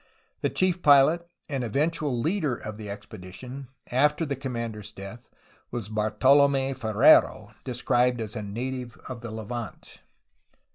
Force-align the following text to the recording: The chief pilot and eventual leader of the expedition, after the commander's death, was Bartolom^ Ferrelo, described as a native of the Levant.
The 0.41 0.49
chief 0.49 0.81
pilot 0.81 1.29
and 1.47 1.63
eventual 1.63 2.19
leader 2.19 2.55
of 2.55 2.77
the 2.77 2.89
expedition, 2.89 3.67
after 3.91 4.25
the 4.25 4.35
commander's 4.35 4.91
death, 4.91 5.29
was 5.69 5.89
Bartolom^ 5.89 6.75
Ferrelo, 6.75 7.53
described 7.63 8.19
as 8.19 8.35
a 8.35 8.41
native 8.41 8.97
of 9.07 9.21
the 9.21 9.29
Levant. 9.31 10.01